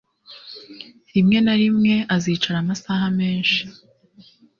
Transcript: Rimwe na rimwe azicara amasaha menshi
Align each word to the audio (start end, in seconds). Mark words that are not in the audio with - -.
Rimwe 1.13 1.37
na 1.45 1.53
rimwe 1.61 1.93
azicara 2.15 2.57
amasaha 2.63 3.05
menshi 3.19 3.61